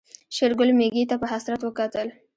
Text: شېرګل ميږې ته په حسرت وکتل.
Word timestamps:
شېرګل 0.35 0.69
ميږې 0.77 1.03
ته 1.09 1.15
په 1.21 1.25
حسرت 1.31 1.61
وکتل. 1.63 2.07